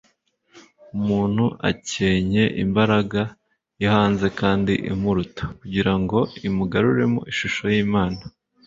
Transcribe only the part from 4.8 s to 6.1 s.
imuruta kugira